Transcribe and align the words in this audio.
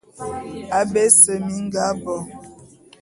Abé 0.79 1.01
ese 1.09 1.33
mi 1.45 1.55
nga 1.65 1.85
bo. 2.01 2.17